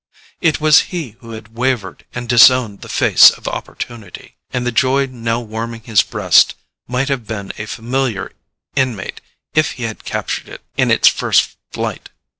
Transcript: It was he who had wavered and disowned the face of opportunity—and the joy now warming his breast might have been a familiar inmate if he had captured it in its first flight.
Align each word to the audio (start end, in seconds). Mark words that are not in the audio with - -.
It 0.41 0.59
was 0.59 0.79
he 0.89 1.11
who 1.19 1.33
had 1.33 1.49
wavered 1.55 2.05
and 2.15 2.27
disowned 2.27 2.81
the 2.81 2.89
face 2.89 3.29
of 3.29 3.47
opportunity—and 3.47 4.65
the 4.65 4.71
joy 4.71 5.05
now 5.05 5.41
warming 5.41 5.81
his 5.83 6.01
breast 6.01 6.55
might 6.87 7.07
have 7.09 7.27
been 7.27 7.53
a 7.59 7.67
familiar 7.67 8.31
inmate 8.75 9.21
if 9.53 9.73
he 9.73 9.83
had 9.83 10.03
captured 10.03 10.49
it 10.49 10.61
in 10.75 10.89
its 10.89 11.07
first 11.07 11.55
flight. 11.71 12.09